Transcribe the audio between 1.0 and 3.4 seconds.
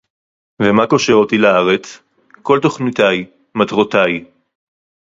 אותי לארץ? כל תכניותיי,